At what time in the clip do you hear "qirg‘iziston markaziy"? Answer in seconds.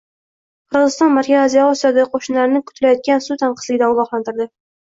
0.75-1.61